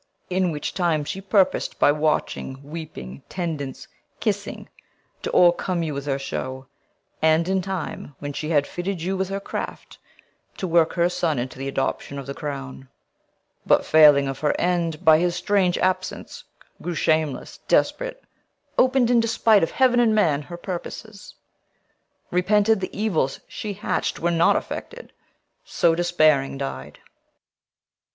In 0.31 0.51
which 0.51 0.73
time 0.73 1.03
she 1.05 1.21
purpos'd, 1.21 1.77
By 1.77 1.91
watching, 1.91 2.59
weeping, 2.63 3.21
tendance, 3.29 3.87
kissing, 4.19 4.67
to 5.21 5.29
O'ercome 5.31 5.83
you 5.83 5.93
with 5.93 6.07
her 6.07 6.17
show; 6.17 6.65
and 7.21 7.47
in 7.47 7.61
time, 7.61 8.15
When 8.17 8.33
she 8.33 8.49
had 8.49 8.65
fitted 8.65 9.03
you 9.03 9.15
with 9.15 9.29
her 9.29 9.39
craft, 9.39 9.99
to 10.57 10.65
work 10.67 10.93
Her 10.93 11.07
son 11.07 11.37
into 11.37 11.59
th' 11.59 11.67
adoption 11.67 12.17
of 12.17 12.25
the 12.25 12.33
crown; 12.33 12.89
But 13.63 13.85
failing 13.85 14.27
of 14.27 14.39
her 14.39 14.59
end 14.59 15.05
by 15.05 15.19
his 15.19 15.35
strange 15.35 15.77
absence, 15.77 16.45
Grew 16.81 16.95
shameless 16.95 17.59
desperate, 17.67 18.23
open'd, 18.79 19.11
in 19.11 19.19
despite 19.19 19.61
Of 19.61 19.69
heaven 19.69 19.99
and 19.99 20.15
men, 20.15 20.41
her 20.41 20.57
purposes, 20.57 21.35
repented 22.31 22.79
The 22.79 22.89
evils 22.99 23.39
she 23.47 23.73
hatch'd 23.73 24.17
were 24.17 24.31
not 24.31 24.55
effected; 24.55 25.13
so, 25.63 25.93
Despairing, 25.93 26.57
died. 26.57 26.97